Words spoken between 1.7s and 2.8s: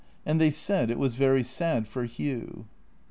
for Hugh.